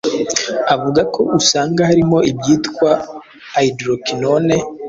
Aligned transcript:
Avuga 0.73 1.01
ko 1.13 1.21
usanga 1.39 1.81
harimo 1.89 2.17
ibyitwa 2.31 2.89
Hydroquinone, 3.53 4.55